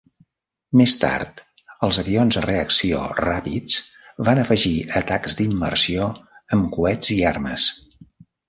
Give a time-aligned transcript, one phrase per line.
[0.79, 1.41] Més tard,
[1.87, 3.77] els avions a reacció ràpids
[4.31, 6.11] van afegir atacs d'immersió
[6.57, 7.71] amb coets i armes.